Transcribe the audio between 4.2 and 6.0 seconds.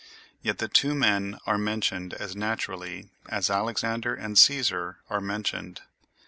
Cæsar are mentioned.